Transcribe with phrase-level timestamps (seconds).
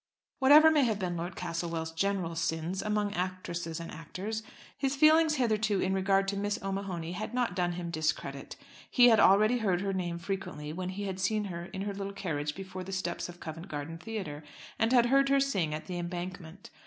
[0.39, 4.41] Whatever may have been Lord Castlewell's general sins among actresses and actors,
[4.75, 8.55] his feelings hitherto in regard to Miss O'Mahony had not done him discredit.
[8.89, 12.13] He had already heard her name frequently when he had seen her in her little
[12.13, 14.43] carriage before the steps of Covent Garden Theatre,
[14.79, 16.71] and had heard her sing at "The Embankment."